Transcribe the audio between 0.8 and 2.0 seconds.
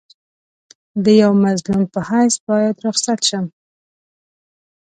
د یوه مظلوم په